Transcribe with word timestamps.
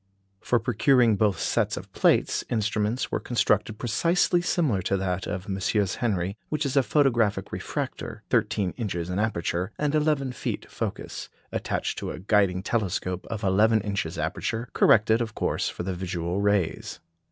For 0.39 0.57
procuring 0.57 1.15
both 1.15 1.37
sets 1.39 1.77
of 1.77 1.93
plates, 1.93 2.43
instruments 2.49 3.11
were 3.11 3.19
constructed 3.19 3.77
precisely 3.77 4.41
similar 4.41 4.81
to 4.81 4.97
that 4.97 5.27
of 5.27 5.43
the 5.43 5.51
MM. 5.51 5.95
Henry, 5.97 6.35
which 6.49 6.65
is 6.65 6.75
a 6.75 6.81
photographic 6.81 7.51
refractor, 7.51 8.23
thirteen 8.31 8.71
inches 8.77 9.11
in 9.11 9.19
aperture, 9.19 9.71
and 9.77 9.93
eleven 9.93 10.31
feet 10.31 10.65
focus, 10.71 11.29
attached 11.51 11.99
to 11.99 12.09
a 12.09 12.17
guiding 12.17 12.63
telescope 12.63 13.27
of 13.29 13.43
eleven 13.43 13.79
inches 13.81 14.17
aperture, 14.17 14.69
corrected, 14.73 15.21
of 15.21 15.35
course, 15.35 15.69
for 15.69 15.83
the 15.83 15.93
visual 15.93 16.41
rays. 16.41 16.99